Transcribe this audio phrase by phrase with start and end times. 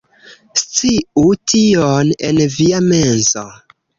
[0.59, 3.47] Sciu tion en via menso